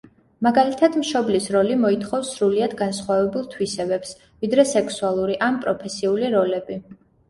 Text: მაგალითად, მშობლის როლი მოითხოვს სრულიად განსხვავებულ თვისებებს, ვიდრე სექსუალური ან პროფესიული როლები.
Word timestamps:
მაგალითად, 0.45 0.95
მშობლის 1.01 1.49
როლი 1.57 1.75
მოითხოვს 1.83 2.33
სრულიად 2.39 2.75
განსხვავებულ 2.81 3.47
თვისებებს, 3.55 4.17
ვიდრე 4.43 4.69
სექსუალური 4.75 5.41
ან 5.53 5.65
პროფესიული 5.65 6.39
როლები. 6.41 6.85